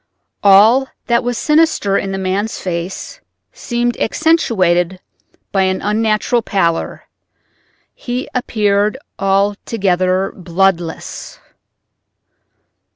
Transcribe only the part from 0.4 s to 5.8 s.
All that was sinister in the man's face seemed accentuated by an